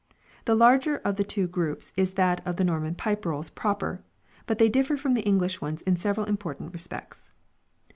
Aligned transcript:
The 0.45 0.55
larger 0.55 0.97
of 0.97 1.17
the 1.17 1.23
two 1.23 1.45
groups 1.47 1.93
is 1.95 2.13
that 2.13 2.41
of 2.43 2.55
the 2.55 2.63
Norman 2.63 2.95
Pipe 2.95 3.23
Rolls 3.23 3.51
proper; 3.51 4.03
but 4.47 4.57
they 4.57 4.67
differ 4.67 4.97
from 4.97 5.13
the 5.13 5.21
English 5.21 5.61
ones 5.61 5.83
in 5.83 5.95
several 5.95 6.25
important 6.25 6.73
respects. 6.73 7.31